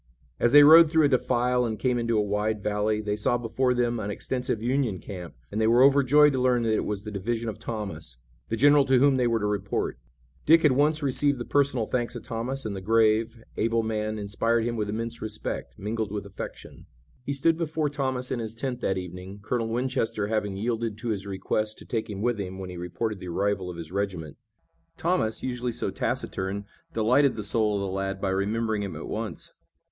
As 0.39 0.51
they 0.51 0.63
rode 0.63 0.89
through 0.89 1.05
a 1.05 1.09
defile 1.09 1.63
and 1.63 1.77
came 1.77 1.99
into 1.99 2.17
a 2.17 2.23
wide 2.23 2.63
valley 2.63 3.01
they 3.01 3.15
saw 3.15 3.37
before 3.37 3.75
them 3.75 3.99
an 3.99 4.09
extensive 4.09 4.59
Union 4.59 4.97
camp, 4.97 5.35
and 5.51 5.61
they 5.61 5.67
were 5.67 5.83
overjoyed 5.83 6.33
to 6.33 6.41
learn 6.41 6.63
that 6.63 6.73
it 6.73 6.85
was 6.85 7.03
the 7.03 7.11
division 7.11 7.47
of 7.49 7.59
Thomas, 7.59 8.17
the 8.49 8.55
general 8.55 8.83
to 8.85 8.97
whom 8.97 9.17
they 9.17 9.27
were 9.27 9.37
to 9.39 9.45
report. 9.45 9.99
Dick 10.43 10.63
had 10.63 10.71
once 10.71 11.03
received 11.03 11.37
the 11.37 11.45
personal 11.45 11.85
thanks 11.85 12.15
of 12.15 12.23
Thomas, 12.23 12.65
and 12.65 12.75
the 12.75 12.81
grave, 12.81 13.43
able 13.57 13.83
man 13.83 14.17
inspired 14.17 14.61
him 14.63 14.75
with 14.75 14.89
immense 14.89 15.21
respect, 15.21 15.77
mingled 15.77 16.11
with 16.11 16.25
affection. 16.25 16.87
He 17.23 17.33
stood 17.33 17.55
before 17.59 17.87
Thomas 17.87 18.31
in 18.31 18.39
his 18.39 18.55
tent 18.55 18.81
that 18.81 18.97
evening, 18.97 19.39
Colonel 19.43 19.67
Winchester 19.67 20.29
having 20.29 20.57
yielded 20.57 20.97
to 20.97 21.09
his 21.09 21.27
request 21.27 21.77
to 21.77 21.85
take 21.85 22.09
him 22.09 22.23
with 22.23 22.39
him 22.39 22.57
when 22.57 22.71
he 22.71 22.75
reported 22.77 23.19
the 23.19 23.27
arrival 23.27 23.69
of 23.69 23.77
his 23.77 23.91
regiment. 23.91 24.37
Thomas, 24.97 25.43
usually 25.43 25.71
so 25.71 25.91
taciturn, 25.91 26.65
delighted 26.91 27.35
the 27.35 27.43
soul 27.43 27.75
of 27.75 27.81
the 27.81 27.87
lad 27.87 28.19
by 28.19 28.31
remembering 28.31 28.81
him 28.81 28.95
at 28.95 29.07
once. 29.07 29.53